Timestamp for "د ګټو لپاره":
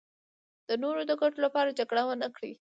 1.09-1.75